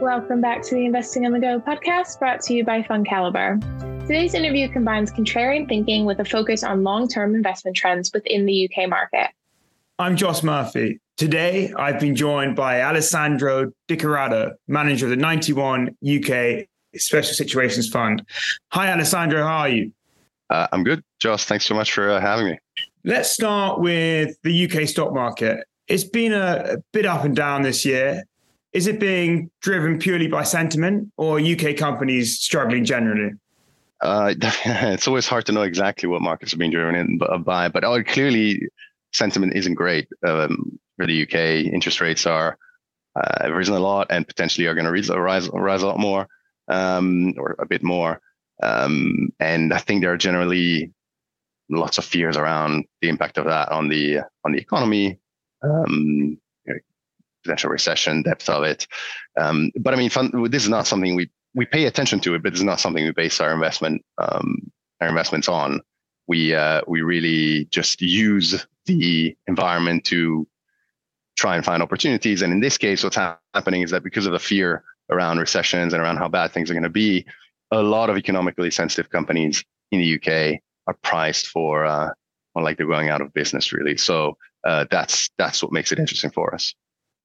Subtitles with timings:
[0.00, 3.60] Welcome back to the Investing on the Go podcast brought to you by FundCalibre.
[4.06, 8.68] Today's interview combines contrarian thinking with a focus on long term investment trends within the
[8.68, 9.30] UK market.
[10.00, 11.00] I'm Joss Murphy.
[11.16, 16.66] Today, I've been joined by Alessandro Dicorrado, manager of the 91 UK
[16.96, 18.26] Special Situations Fund.
[18.72, 19.44] Hi, Alessandro.
[19.44, 19.92] How are you?
[20.50, 21.44] Uh, I'm good, Joss.
[21.44, 22.58] Thanks so much for uh, having me.
[23.04, 25.64] Let's start with the UK stock market.
[25.86, 28.24] It's been a, a bit up and down this year.
[28.74, 33.32] Is it being driven purely by sentiment or UK companies struggling generally?
[34.02, 34.34] Uh,
[34.66, 38.60] it's always hard to know exactly what markets are being driven by, but oh, clearly
[39.12, 41.72] sentiment isn't great um, for the UK.
[41.72, 42.58] Interest rates are
[43.16, 46.26] uh, risen a lot and potentially are going to rise, rise a lot more
[46.68, 48.20] um, or a bit more.
[48.62, 50.92] Um, and I think there are generally
[51.70, 55.18] lots of fears around the impact of that on the on the economy,
[55.62, 56.38] um,
[57.44, 58.86] potential recession, depth of it.
[59.38, 60.10] Um, but I mean,
[60.50, 63.12] this is not something we we pay attention to it, but it's not something we
[63.12, 65.80] base our investment um, our investments on.
[66.26, 70.46] We uh, we really just use the environment to
[71.36, 72.42] try and find opportunities.
[72.42, 75.92] And in this case, what's ha- happening is that because of the fear around recessions
[75.92, 77.26] and around how bad things are going to be,
[77.70, 82.10] a lot of economically sensitive companies in the UK are priced for uh,
[82.54, 83.96] like they're going out of business, really.
[83.96, 86.74] So uh, that's that's what makes it interesting for us.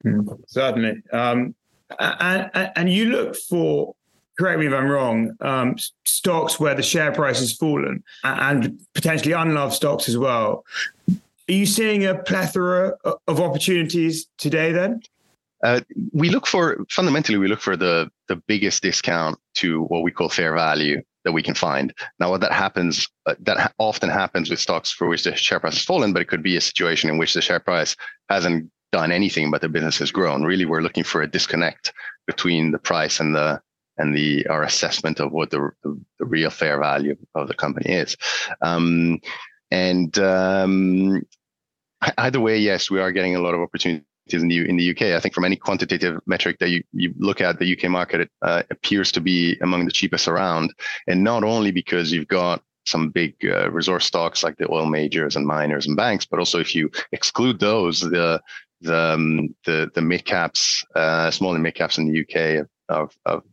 [0.06, 1.02] Mm, certainly.
[1.12, 1.56] Um,
[2.00, 3.96] and, and you look for,
[4.38, 5.76] correct me if I'm wrong, um,
[6.06, 10.66] stocks where the share price has fallen and potentially unloved stocks as well.
[11.10, 12.94] Are you seeing a plethora
[13.28, 15.02] of opportunities today then?
[15.64, 15.82] Uh,
[16.14, 20.30] we look for fundamentally we look for the the biggest discount to what we call
[20.30, 21.94] fair value that we can find.
[22.20, 25.60] Now, what that happens uh, that ha- often happens with stocks for which the share
[25.60, 27.96] price has fallen, but it could be a situation in which the share price
[28.30, 30.44] hasn't done anything, but the business has grown.
[30.44, 31.94] Really, we're looking for a disconnect
[32.28, 33.62] between the price and the
[33.98, 38.16] and the our assessment of what the, the, real fair value of the company is.
[38.62, 39.20] Um,
[39.72, 41.22] and um,
[42.18, 45.02] either way, yes, we are getting a lot of opportunities in the in the UK.
[45.02, 48.64] I think from any quantitative metric that you, you look at, the UK market uh,
[48.72, 50.74] appears to be among the cheapest around,
[51.08, 55.36] and not only because you've got some big uh, resource stocks like the oil majors
[55.36, 58.42] and miners and banks, but also if you exclude those, the
[58.82, 63.16] the um, the, the mid caps, uh, small and mid caps in the UK of,
[63.26, 63.44] of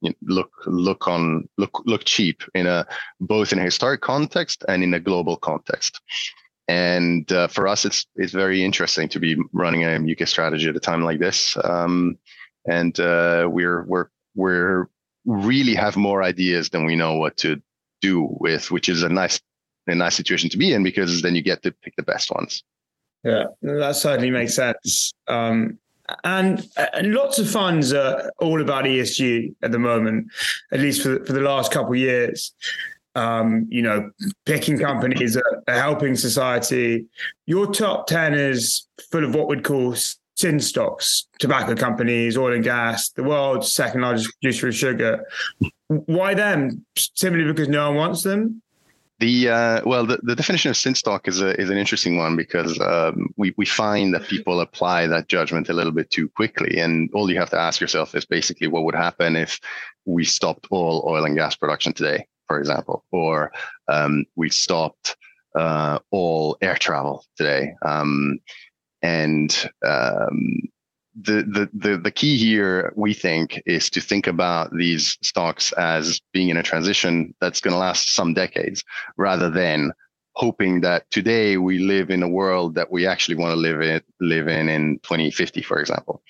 [0.00, 2.86] you know, look look on look look cheap in a
[3.20, 6.00] both in a historic context and in a global context.
[6.68, 10.76] And uh, for us, it's it's very interesting to be running a UK strategy at
[10.76, 11.56] a time like this.
[11.64, 12.18] Um,
[12.66, 14.88] and uh, we're we're we're
[15.26, 17.60] really have more ideas than we know what to
[18.00, 19.40] do with, which is a nice
[19.86, 22.62] a nice situation to be in because then you get to pick the best ones.
[23.24, 25.12] Yeah, that certainly makes sense.
[25.28, 25.78] Um,
[26.24, 30.28] and, and, lots of funds are all about ESG at the moment,
[30.72, 32.52] at least for, for the last couple of years.
[33.14, 34.10] Um, you know,
[34.46, 37.06] picking companies are, are helping society.
[37.46, 39.94] Your top 10 is full of what we'd call
[40.36, 45.26] sin stocks, tobacco companies, oil and gas, the world's second largest producer of sugar.
[45.90, 46.86] Why them?
[46.96, 48.62] Simply because no one wants them?
[49.18, 52.36] The uh, well, the, the definition of sin stock is a, is an interesting one
[52.36, 56.78] because um, we we find that people apply that judgment a little bit too quickly,
[56.78, 59.58] and all you have to ask yourself is basically what would happen if
[60.04, 63.52] we stopped all oil and gas production today, for example, or
[63.88, 65.16] um, we stopped
[65.56, 68.38] uh, all air travel today, um,
[69.02, 70.69] and um,
[71.18, 76.50] the, the, the, key here, we think, is to think about these stocks as being
[76.50, 78.84] in a transition that's going to last some decades
[79.16, 79.92] rather than
[80.34, 84.00] hoping that today we live in a world that we actually want to live in,
[84.20, 86.22] live in in 2050, for example.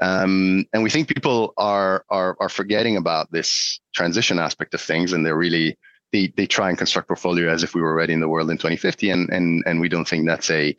[0.00, 5.12] Um, and we think people are, are, are forgetting about this transition aspect of things
[5.12, 5.76] and they're really,
[6.12, 8.56] they, they try and construct portfolio as if we were already in the world in
[8.56, 9.10] 2050.
[9.10, 10.74] And, and, and we don't think that's a,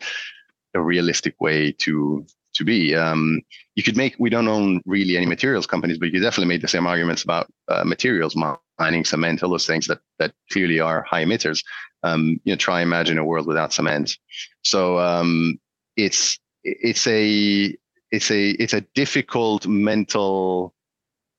[0.74, 2.96] a realistic way to to be.
[2.96, 3.42] Um,
[3.76, 6.68] you could make, we don't own really any materials companies, but you definitely make the
[6.68, 8.36] same arguments about uh, materials,
[8.80, 11.64] mining, cement, all those things that, that clearly are high emitters.
[12.04, 14.18] Um, you know, try imagine a world without cement.
[14.64, 15.60] So, um,
[15.96, 17.76] it's, it's a,
[18.12, 20.74] it's a, it's a difficult mental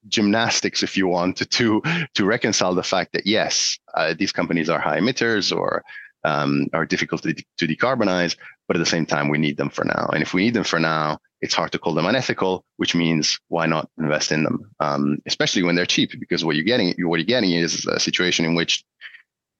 [0.08, 1.82] gymnastics, if you want to, to,
[2.14, 5.84] to reconcile the fact that yes, uh, these companies are high emitters or,
[6.25, 8.36] um, are difficult to, to decarbonize,
[8.72, 10.08] but at the same time, we need them for now.
[10.14, 13.38] And if we need them for now, it's hard to call them unethical, which means
[13.48, 16.12] why not invest in them, um, especially when they're cheap?
[16.19, 18.82] Because what you're getting, what you're getting is a situation in which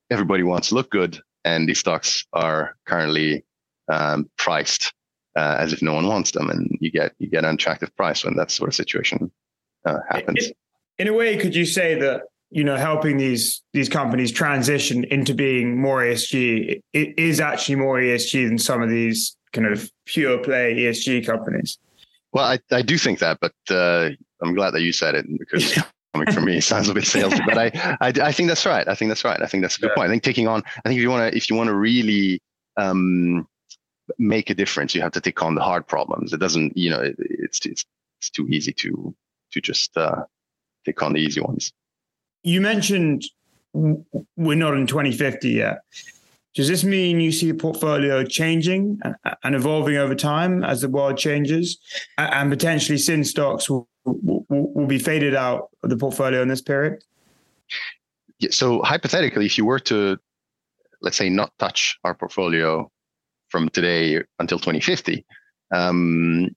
[0.09, 3.45] everybody wants to look good, and these stocks are currently
[3.87, 4.91] um, priced
[5.35, 8.25] uh, as if no one wants them, and you get you get an attractive price
[8.25, 9.31] when that sort of situation
[9.85, 10.51] uh, happens.
[10.97, 15.33] In a way, could you say that you know helping these these companies transition into
[15.33, 20.37] being more ESG it is actually more ESG than some of these kind of pure
[20.39, 21.77] play ESG companies?
[22.33, 24.09] Well, I, I do think that, but uh,
[24.41, 25.79] I'm glad that you said it because
[26.13, 27.45] coming from me sounds a bit salesy.
[27.45, 28.87] But I, I, I think that's right.
[28.87, 29.41] I think that's right.
[29.41, 29.95] I think that's a good yeah.
[29.95, 30.09] point.
[30.09, 30.63] I think taking on.
[30.83, 32.41] I think if you want to if you want to really
[32.77, 33.47] um,
[34.17, 36.33] make a difference, you have to take on the hard problems.
[36.33, 37.85] It doesn't, you know, it, it's it's
[38.19, 39.15] it's too easy to
[39.51, 40.23] to just uh,
[40.85, 41.71] take on the easy ones.
[42.43, 43.25] You mentioned
[43.73, 45.79] we're not in 2050 yet.
[46.53, 48.99] Does this mean you see the portfolio changing
[49.43, 51.79] and evolving over time as the world changes,
[52.19, 56.61] and potentially sin stocks will, will, will be faded out of the portfolio in this
[56.61, 57.03] period?
[58.37, 60.19] Yeah, so hypothetically, if you were to,
[61.01, 62.91] let's say, not touch our portfolio
[63.49, 65.25] from today until 2050,
[65.73, 66.49] um,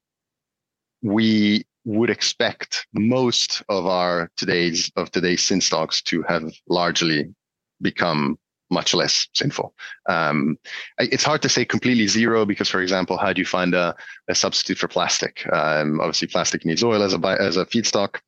[1.02, 7.32] we would expect most of our today's of today's sin stocks to have largely
[7.80, 8.36] become
[8.70, 9.72] much less sinful.
[10.08, 10.58] Um,
[10.98, 13.94] it's hard to say completely zero because, for example, how do you find a,
[14.28, 15.46] a substitute for plastic?
[15.52, 18.18] Um, obviously, plastic needs oil as a as a feedstock,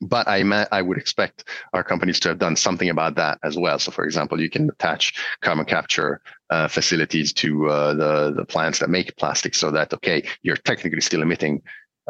[0.00, 3.80] but I I would expect our companies to have done something about that as well.
[3.80, 8.78] So, for example, you can attach carbon capture uh, facilities to uh, the the plants
[8.78, 11.62] that make plastic, so that okay, you're technically still emitting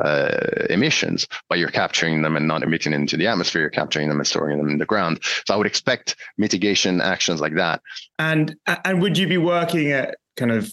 [0.03, 3.63] uh, emissions, but you're capturing them and not emitting into the atmosphere.
[3.63, 5.21] You're capturing them and storing them in the ground.
[5.47, 7.81] So I would expect mitigation actions like that.
[8.19, 10.73] And and would you be working at kind of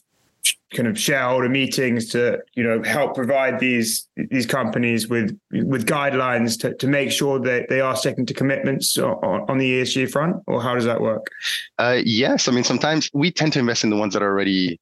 [0.74, 6.60] kind of shareholder meetings to you know help provide these these companies with with guidelines
[6.60, 10.38] to, to make sure that they are sticking to commitments on, on the ESG front
[10.48, 11.28] or how does that work?
[11.78, 14.80] Uh, yes, I mean sometimes we tend to invest in the ones that are already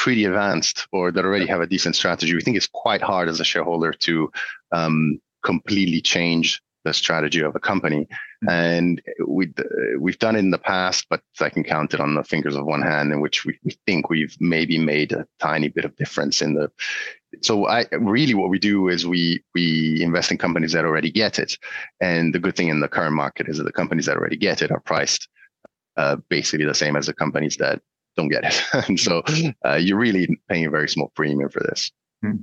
[0.00, 3.38] pretty advanced or that already have a decent strategy, we think it's quite hard as
[3.38, 4.32] a shareholder to
[4.72, 8.06] um, completely change the strategy of a company.
[8.06, 8.48] Mm-hmm.
[8.48, 9.52] And we
[9.98, 12.64] we've done it in the past, but I can count it on the fingers of
[12.64, 16.40] one hand, in which we, we think we've maybe made a tiny bit of difference
[16.40, 16.70] in the.
[17.42, 21.38] So I really what we do is we we invest in companies that already get
[21.38, 21.58] it,
[22.00, 24.62] and the good thing in the current market is that the companies that already get
[24.62, 25.28] it are priced
[25.98, 27.82] uh, basically the same as the companies that
[28.20, 28.62] don't get it.
[28.88, 29.22] and so
[29.66, 31.90] uh, you're really paying a very small premium for this.
[32.22, 32.36] Hmm.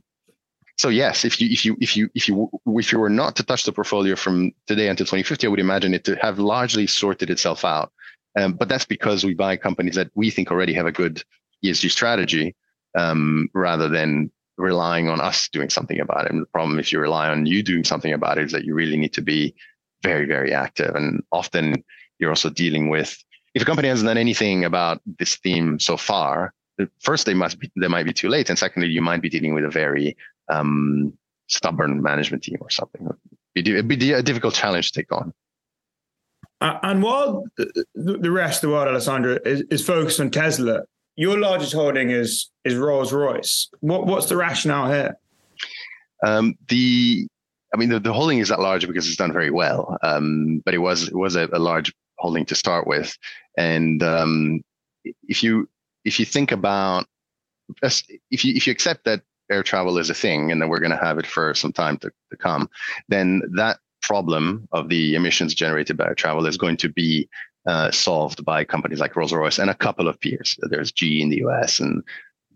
[0.77, 3.43] So yes, if you if you if you if you if you were not to
[3.43, 7.29] touch the portfolio from today until 2050, I would imagine it to have largely sorted
[7.29, 7.91] itself out.
[8.37, 11.23] Um, but that's because we buy companies that we think already have a good
[11.65, 12.55] ESG strategy,
[12.95, 16.31] um, rather than relying on us doing something about it.
[16.31, 18.75] And the problem, if you rely on you doing something about it, is that you
[18.75, 19.55] really need to be
[20.03, 20.93] very, very active.
[20.93, 21.83] And often
[22.19, 23.17] you're also dealing with
[23.57, 26.53] if a company hasn't done anything about this theme so far,
[26.99, 29.55] first they must be they might be too late, and secondly, you might be dealing
[29.55, 30.15] with a very
[30.47, 31.11] um,
[31.47, 33.07] stubborn management team or something.
[33.55, 35.33] It'd be a difficult challenge to take on.
[36.61, 37.45] Uh, and while
[37.95, 40.83] the rest of the world, Alessandro, is, is focused on Tesla,
[41.15, 43.69] your largest holding is is Rolls Royce.
[43.79, 45.17] What what's the rationale here?
[46.23, 47.27] Um, the
[47.73, 49.97] I mean, the, the holding is that large because it's done very well.
[50.03, 53.17] Um, but it was it was a, a large holding to start with.
[53.57, 54.61] And um,
[55.23, 55.69] if you
[56.05, 57.05] if you think about
[57.81, 59.21] if you if you accept that
[59.51, 61.97] air travel is a thing and that we're going to have it for some time
[61.97, 62.69] to, to come,
[63.07, 67.29] then that problem of the emissions generated by travel is going to be
[67.65, 70.57] uh, solved by companies like Rolls Royce and a couple of peers.
[70.61, 72.03] There's GE in the US and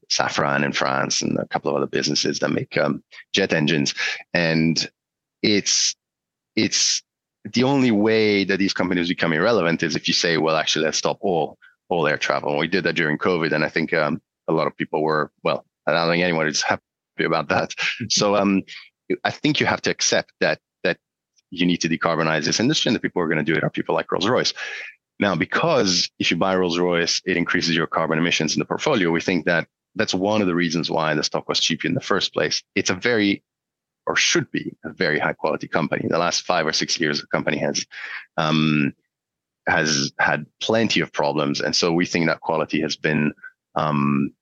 [0.09, 3.03] Safran in France and a couple of other businesses that make um,
[3.33, 3.93] jet engines.
[4.33, 4.89] And
[5.41, 5.95] it's
[6.55, 7.01] it's
[7.43, 10.97] the only way that these companies become irrelevant is if you say, well, actually, let's
[10.97, 11.57] stop all
[11.89, 12.51] all air travel.
[12.51, 15.31] And we did that during COVID, and I think um, a lot of people were
[15.43, 15.65] well.
[15.87, 16.81] I don't think anyone is happy
[17.19, 17.73] about that.
[18.09, 18.63] so um,
[19.23, 20.97] I think you have to accept that that
[21.49, 23.63] you need to decarbonize this industry, and the people who are going to do it
[23.63, 24.53] are people like Rolls Royce.
[25.19, 29.11] Now, because if you buy Rolls Royce, it increases your carbon emissions in the portfolio.
[29.11, 32.01] We think that that's one of the reasons why the stock was cheap in the
[32.01, 32.63] first place.
[32.75, 33.43] It's a very
[34.07, 36.07] or should be a very high quality company.
[36.07, 37.85] The last five or six years, the company has
[38.37, 38.93] um,
[39.67, 43.33] has had plenty of problems, and so we think that quality has been
[43.75, 44.33] um,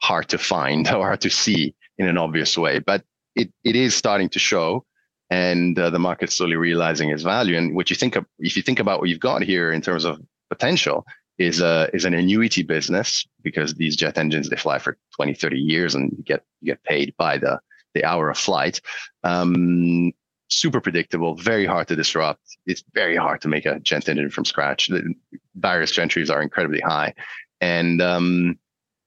[0.00, 2.78] hard to find or hard to see in an obvious way.
[2.78, 4.84] But it it is starting to show,
[5.30, 7.56] and uh, the market's slowly realizing its value.
[7.56, 10.04] And what you think of, if you think about what you've got here in terms
[10.04, 10.20] of
[10.50, 11.04] potential,
[11.38, 15.58] is a is an annuity business because these jet engines they fly for 20 30
[15.58, 17.58] years and you get you get paid by the
[17.94, 18.80] the hour of flight.
[19.22, 20.12] Um,
[20.48, 22.42] super predictable, very hard to disrupt.
[22.66, 24.88] It's very hard to make a jet engine from scratch.
[24.88, 25.14] The
[25.54, 27.14] barriers to entries are incredibly high,
[27.60, 28.58] and um,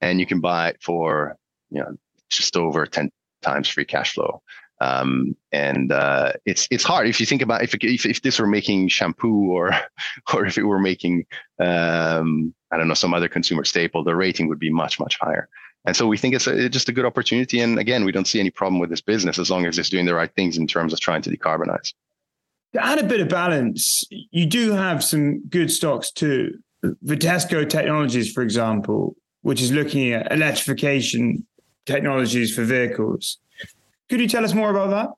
[0.02, 1.38] and you can buy it for
[1.70, 1.96] you know
[2.30, 4.42] just over ten times free cash flow.
[4.80, 8.48] Um, and uh, it's it's hard if you think about if, if if this were
[8.48, 9.72] making shampoo or
[10.34, 11.26] or if it were making
[11.60, 15.50] um, I don't know some other consumer staple, the rating would be much much higher.
[15.88, 17.62] And so we think it's, a, it's just a good opportunity.
[17.62, 20.06] And again, we don't see any problem with this business as long as it's doing
[20.06, 21.94] the right things in terms of trying to decarbonize.
[22.74, 26.60] To add a bit of balance, you do have some good stocks too.
[26.84, 31.48] Vitesco Technologies, for example, which is looking at electrification
[31.86, 33.38] technologies for vehicles.
[34.10, 35.10] Could you tell us more about that?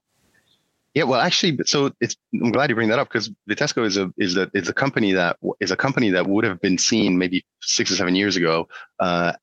[0.94, 4.12] Yeah, well, actually, so it's I'm glad you bring that up because Vitesco is a
[4.18, 7.46] is a is a company that is a company that would have been seen maybe
[7.62, 8.68] six or seven years ago,
[9.00, 9.34] uh,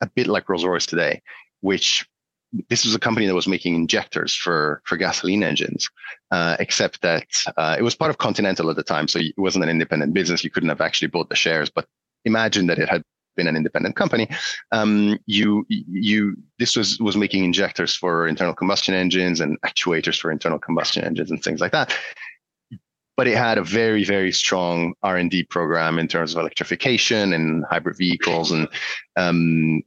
[0.00, 1.22] a bit like Rolls Royce today,
[1.60, 2.06] which
[2.68, 5.88] this was a company that was making injectors for for gasoline engines,
[6.30, 7.26] uh, except that
[7.56, 10.42] uh, it was part of Continental at the time, so it wasn't an independent business.
[10.42, 11.86] You couldn't have actually bought the shares, but
[12.24, 13.02] imagine that it had
[13.36, 14.28] been an independent company.
[14.72, 20.32] Um, you you this was was making injectors for internal combustion engines and actuators for
[20.32, 21.94] internal combustion engines and things like that.
[23.16, 27.32] But it had a very very strong R and D program in terms of electrification
[27.32, 28.66] and hybrid vehicles and
[29.16, 29.82] um,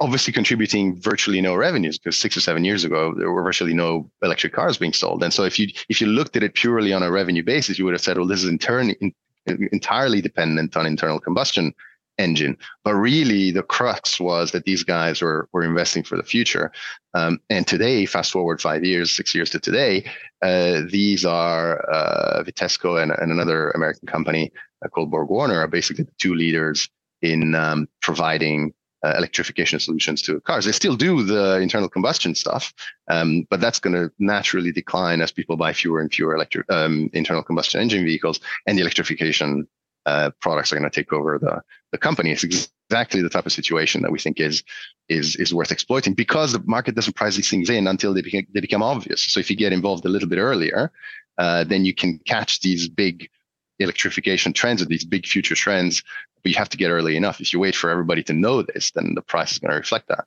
[0.00, 4.10] obviously contributing virtually no revenues because six or seven years ago there were virtually no
[4.22, 5.22] electric cars being sold.
[5.22, 7.84] And so if you if you looked at it purely on a revenue basis you
[7.84, 9.12] would have said well this is in,
[9.46, 11.74] entirely dependent on internal combustion
[12.18, 12.56] engine.
[12.84, 16.70] But really the crux was that these guys were were investing for the future.
[17.14, 20.04] Um, and today fast forward five years six years to today
[20.42, 24.52] uh, these are uh, vitesco and, and another american company
[24.84, 26.88] uh, called borg warner are basically the two leaders
[27.22, 28.72] in um, providing
[29.04, 30.64] uh, electrification solutions to cars.
[30.64, 32.72] They still do the internal combustion stuff,
[33.08, 37.10] um, but that's going to naturally decline as people buy fewer and fewer electric um,
[37.12, 39.68] internal combustion engine vehicles, and the electrification
[40.06, 42.30] uh, products are going to take over the the company.
[42.32, 44.62] It's exactly the type of situation that we think is
[45.08, 48.46] is is worth exploiting because the market doesn't price these things in until they become
[48.54, 49.22] they become obvious.
[49.22, 50.92] So if you get involved a little bit earlier,
[51.38, 53.28] uh, then you can catch these big
[53.78, 56.02] electrification trends or these big future trends
[56.44, 57.40] but you have to get early enough.
[57.40, 60.08] If you wait for everybody to know this, then the price is going to reflect
[60.08, 60.26] that.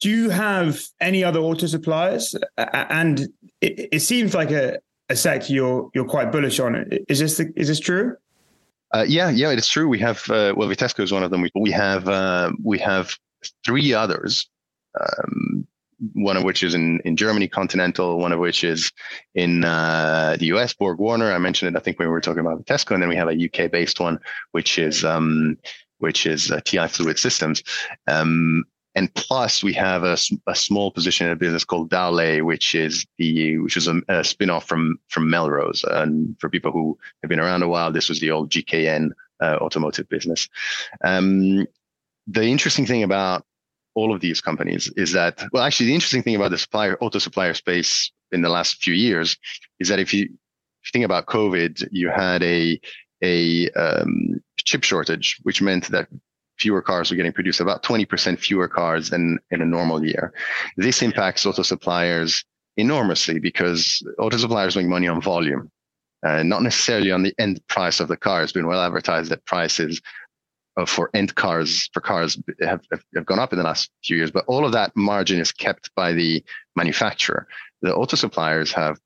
[0.00, 2.36] Do you have any other auto suppliers?
[2.58, 3.20] And
[3.62, 6.86] it, it seems like a, a sector you're you're quite bullish on.
[7.08, 8.16] Is this the, is this true?
[8.92, 9.88] Uh, yeah, yeah, it's true.
[9.88, 11.40] We have uh, well, Vitesco is one of them.
[11.40, 13.16] We, we have uh, we have
[13.64, 14.48] three others.
[15.00, 15.66] Um,
[16.12, 18.92] one of which is in, in Germany, Continental, one of which is
[19.34, 21.32] in uh, the US, Borg Warner.
[21.32, 23.28] I mentioned it, I think, when we were talking about Vitesco, and then we have
[23.28, 24.18] a UK based one,
[24.52, 25.56] which is um,
[25.98, 27.62] which is uh, TI Fluid Systems.
[28.06, 28.64] Um,
[28.96, 33.04] and plus, we have a, a small position in a business called Dowlais, which is
[33.18, 35.84] the which is a, a spin-off from from Melrose.
[35.84, 39.58] And for people who have been around a while, this was the old GKN uh,
[39.60, 40.48] automotive business.
[41.02, 41.66] Um,
[42.26, 43.44] the interesting thing about
[43.94, 47.18] all of these companies is that well actually the interesting thing about the supplier auto
[47.18, 49.36] supplier space in the last few years
[49.80, 52.80] is that if you, if you think about covid you had a
[53.22, 56.08] a um, chip shortage which meant that
[56.58, 60.32] fewer cars were getting produced about 20% fewer cars than in a normal year
[60.76, 62.44] this impacts auto suppliers
[62.76, 65.70] enormously because auto suppliers make money on volume
[66.24, 68.42] uh, not necessarily on the end price of the car.
[68.42, 70.00] It's been well advertised that prices
[70.86, 72.80] for end cars for cars have,
[73.14, 75.94] have gone up in the last few years, but all of that margin is kept
[75.94, 77.46] by the manufacturer.
[77.82, 78.98] The auto suppliers have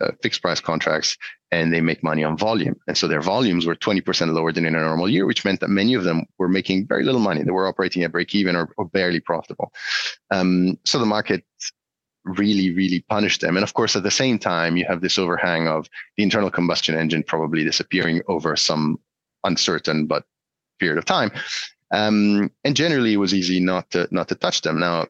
[0.00, 1.16] uh, fixed price contracts
[1.52, 2.76] and they make money on volume.
[2.86, 5.68] And so their volumes were 20% lower than in a normal year, which meant that
[5.68, 7.42] many of them were making very little money.
[7.42, 9.72] They were operating at break even or, or barely profitable.
[10.30, 11.44] Um, so the market
[12.24, 13.56] really, really punished them.
[13.56, 16.94] And of course, at the same time, you have this overhang of the internal combustion
[16.94, 18.98] engine probably disappearing over some
[19.44, 20.24] uncertain but
[20.80, 21.30] period of time.
[21.92, 24.78] Um, and generally, it was easy not to not to touch them.
[24.78, 25.06] Now,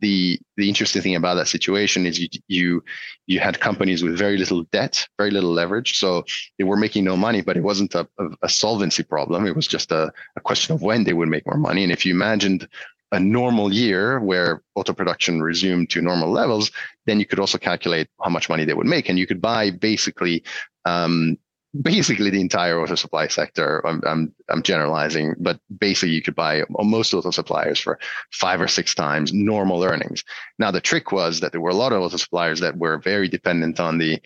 [0.00, 2.84] the the interesting thing about that situation is you you
[3.26, 6.24] you had companies with very little debt, very little leverage, so
[6.58, 8.06] they were making no money, but it wasn't a,
[8.42, 9.46] a, solvency problem.
[9.46, 11.82] It was just a, a question of when they would make more money.
[11.84, 12.68] And if you imagined
[13.12, 16.70] a normal year where auto production resumed to normal levels,
[17.06, 19.70] then you could also calculate how much money they would make, and you could buy
[19.70, 20.42] basically
[20.84, 21.38] um,
[21.82, 23.84] basically the entire auto supply sector.
[23.86, 27.98] I'm, I'm, I'm generalizing, but basically you could buy most auto suppliers for
[28.32, 30.24] five or six times normal earnings.
[30.58, 33.28] Now the trick was that there were a lot of auto suppliers that were very
[33.28, 34.20] dependent on the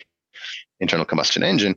[0.79, 1.75] internal combustion engine,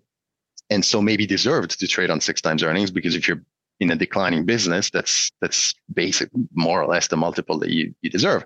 [0.70, 3.42] and so maybe deserved to trade on six times earnings because if you're
[3.80, 8.10] in a declining business, that's that's basic, more or less the multiple that you, you
[8.10, 8.44] deserve.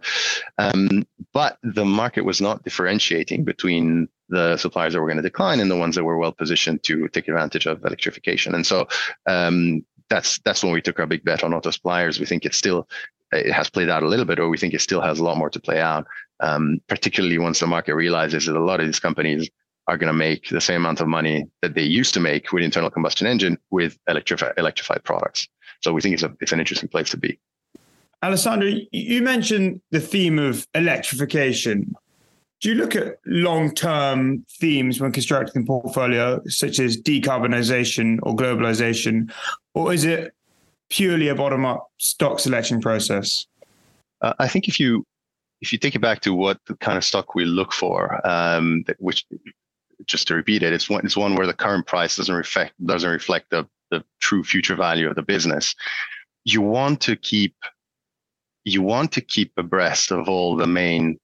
[0.58, 5.60] Um, but the market was not differentiating between the suppliers that were going to decline
[5.60, 8.54] and the ones that were well positioned to take advantage of electrification.
[8.54, 8.88] And so
[9.26, 12.18] um, that's that's when we took our big bet on auto suppliers.
[12.18, 12.88] We think it's still
[13.32, 15.36] it has played out a little bit, or we think it still has a lot
[15.36, 16.06] more to play out.
[16.40, 19.48] um, particularly once the market realizes that a lot of these companies
[19.88, 22.62] are going to make the same amount of money that they used to make with
[22.64, 25.48] internal combustion engine with electrified electrified products.
[25.82, 27.38] So we think it's a it's an interesting place to be.
[28.22, 31.94] Alessandro, you mentioned the theme of electrification.
[32.60, 39.30] Do you look at long-term themes when constructing the portfolio, such as decarbonization or globalization,
[39.74, 40.32] or is it
[40.88, 43.46] purely a bottom-up stock selection process?
[44.22, 45.04] Uh, I think if you
[45.60, 49.24] if you take it back to what kind of stock we look for, um, which
[50.04, 53.10] just to repeat it, it's one it's one where the current price doesn't reflect doesn't
[53.10, 55.74] reflect the the true future value of the business.
[56.44, 57.54] You want to keep
[58.64, 61.18] you want to keep abreast of all the main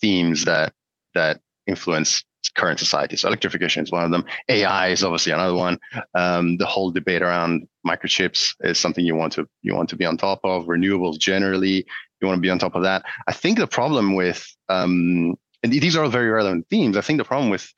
[0.00, 0.72] themes that
[1.14, 2.24] that influence
[2.56, 3.16] current society.
[3.16, 4.24] So electrification is one of them.
[4.48, 5.78] AI is obviously another one.
[6.14, 10.04] Um, the whole debate around microchips is something you want to you want to be
[10.04, 10.66] on top of.
[10.66, 11.86] Renewables generally,
[12.20, 13.04] you want to be on top of that.
[13.26, 16.96] I think the problem with um, and these are all very relevant themes.
[16.96, 17.72] I think the problem with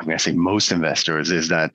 [0.00, 1.72] I'm going to say most investors is that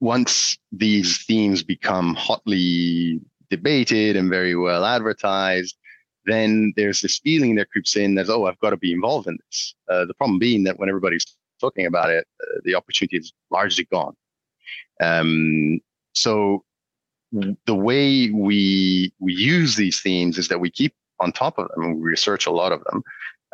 [0.00, 5.76] once these themes become hotly debated and very well advertised,
[6.24, 9.38] then there's this feeling that creeps in that, oh, I've got to be involved in
[9.46, 9.74] this.
[9.90, 11.26] Uh, the problem being that when everybody's
[11.60, 14.14] talking about it, uh, the opportunity is largely gone.
[15.00, 15.80] Um,
[16.14, 16.64] so
[17.66, 21.84] the way we we use these themes is that we keep on top of them
[21.84, 23.02] and we research a lot of them,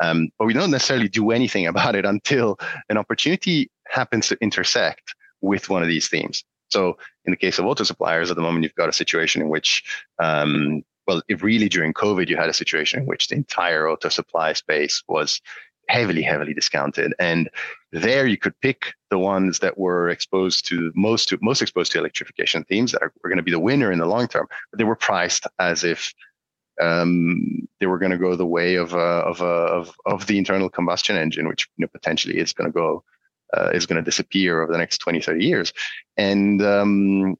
[0.01, 2.57] um, but we don't necessarily do anything about it until
[2.89, 6.43] an opportunity happens to intersect with one of these themes.
[6.69, 9.49] So in the case of auto suppliers, at the moment, you've got a situation in
[9.49, 9.83] which,
[10.19, 14.53] um, well, really during COVID, you had a situation in which the entire auto supply
[14.53, 15.39] space was
[15.87, 17.13] heavily, heavily discounted.
[17.19, 17.49] And
[17.91, 21.99] there you could pick the ones that were exposed to most to most exposed to
[21.99, 24.47] electrification themes that are, were going to be the winner in the long term.
[24.71, 26.13] But they were priced as if
[26.81, 30.37] um, they were going to go the way of, uh, of, uh, of, of the
[30.37, 33.03] internal combustion engine, which you know, potentially is going to go
[33.55, 35.73] uh, is going to disappear over the next 20, 30 years.
[36.17, 37.37] And um,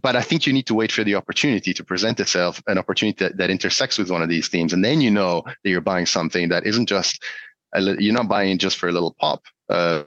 [0.00, 3.24] but I think you need to wait for the opportunity to present itself, an opportunity
[3.24, 6.06] that, that intersects with one of these themes, and then you know that you're buying
[6.06, 7.22] something that isn't just
[7.74, 10.06] a, you're not buying just for a little pop um,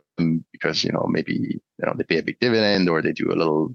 [0.52, 3.36] because you know maybe you know they pay a big dividend or they do a
[3.36, 3.74] little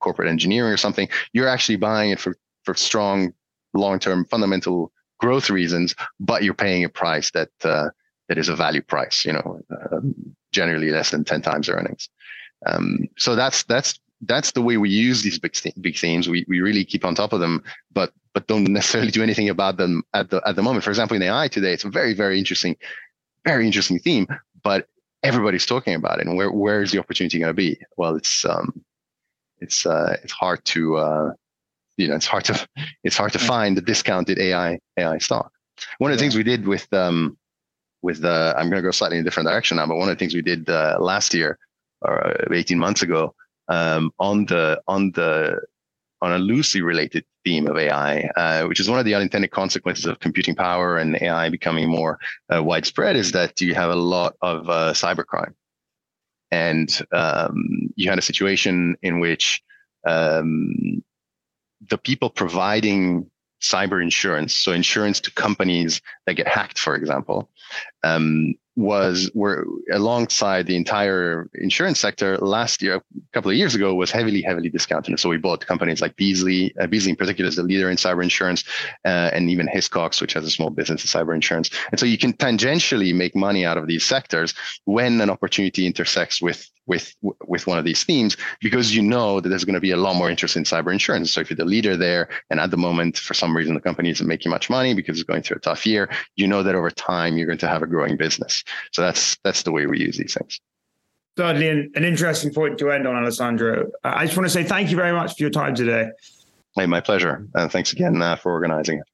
[0.00, 1.08] corporate engineering or something.
[1.32, 3.32] You're actually buying it for for strong
[3.74, 7.90] long-term fundamental growth reasons, but you're paying a price that uh,
[8.28, 9.24] that is a value price.
[9.24, 9.60] You know,
[9.92, 10.14] um,
[10.52, 12.08] generally less than 10 times earnings.
[12.66, 16.28] Um, so that's that's that's the way we use these big big themes.
[16.28, 19.76] We we really keep on top of them, but but don't necessarily do anything about
[19.76, 20.84] them at the at the moment.
[20.84, 22.76] For example, in AI today, it's a very very interesting,
[23.44, 24.26] very interesting theme,
[24.62, 24.88] but
[25.22, 26.26] everybody's talking about it.
[26.26, 27.78] And where where is the opportunity going to be?
[27.96, 28.84] Well, it's um,
[29.58, 31.32] it's uh, it's hard to uh,
[31.96, 32.68] you know, it's hard to
[33.04, 35.52] it's hard to find the discounted AI AI stock.
[35.98, 37.36] One of the things we did with um,
[38.02, 40.14] with the I'm going to go slightly in a different direction now, but one of
[40.14, 41.58] the things we did uh, last year
[42.02, 43.34] or uh, 18 months ago
[43.68, 45.60] um, on the on the
[46.22, 50.04] on a loosely related theme of AI, uh, which is one of the unintended consequences
[50.04, 52.18] of computing power and AI becoming more
[52.54, 55.54] uh, widespread, is that you have a lot of uh, cybercrime,
[56.50, 59.62] and um, you had a situation in which
[60.06, 60.74] um,
[61.88, 67.50] the people providing cyber insurance, so insurance to companies that get hacked, for example,
[68.02, 73.94] um, was were alongside the entire insurance sector last year, a couple of years ago,
[73.94, 75.18] was heavily, heavily discounted.
[75.20, 76.72] So we bought companies like Beazley.
[76.80, 78.64] Uh, Beazley in particular is the leader in cyber insurance,
[79.04, 81.70] uh, and even Hiscox, which has a small business in cyber insurance.
[81.90, 86.40] And so you can tangentially make money out of these sectors when an opportunity intersects
[86.40, 87.14] with with
[87.46, 90.16] with one of these themes because you know that there's going to be a lot
[90.16, 91.32] more interest in cyber insurance.
[91.32, 94.10] So if you're the leader there, and at the moment for some reason the company
[94.10, 96.90] isn't making much money because it's going through a tough year, you know that over
[96.90, 98.64] time you're going to have a growing business.
[98.92, 100.60] So that's that's the way we use these things.
[101.38, 103.88] Certainly, an, an interesting point to end on, Alessandro.
[104.02, 106.10] I just want to say thank you very much for your time today.
[106.76, 107.46] Hey, my pleasure.
[107.54, 109.09] And thanks again uh, for organizing it.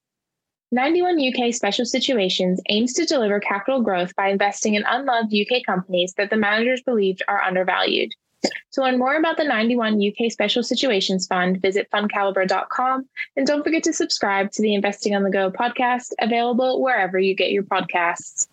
[0.73, 6.13] 91 UK Special Situations aims to deliver capital growth by investing in unloved UK companies
[6.17, 8.11] that the managers believed are undervalued.
[8.73, 13.81] To learn more about the 91 UK Special Situations Fund, visit fundcalibre.com and don't forget
[13.83, 18.47] to subscribe to the Investing on the Go podcast, available wherever you get your podcasts.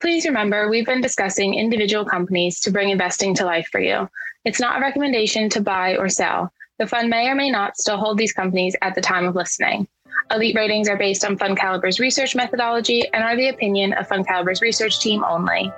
[0.00, 4.08] Please remember, we've been discussing individual companies to bring investing to life for you.
[4.46, 6.54] It's not a recommendation to buy or sell.
[6.78, 9.86] The fund may or may not still hold these companies at the time of listening.
[10.30, 15.00] Elite ratings are based on FundCalibre's research methodology and are the opinion of FundCalibre's research
[15.00, 15.72] team only.